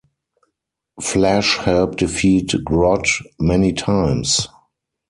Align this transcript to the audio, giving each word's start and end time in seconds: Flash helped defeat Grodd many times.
Flash 0.99 1.57
helped 1.59 1.99
defeat 1.99 2.55
Grodd 2.67 3.05
many 3.39 3.71
times. 3.71 4.47